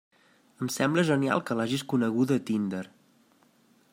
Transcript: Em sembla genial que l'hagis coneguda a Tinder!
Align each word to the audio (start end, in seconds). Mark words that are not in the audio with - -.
Em 0.65 0.71
sembla 0.75 1.03
genial 1.09 1.43
que 1.49 1.59
l'hagis 1.59 1.85
coneguda 1.93 2.41
a 2.41 2.43
Tinder! 2.49 2.83